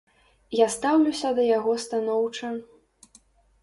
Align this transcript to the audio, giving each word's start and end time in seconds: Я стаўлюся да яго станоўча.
Я 0.59 0.67
стаўлюся 0.77 1.33
да 1.41 1.47
яго 1.51 1.79
станоўча. 1.87 2.47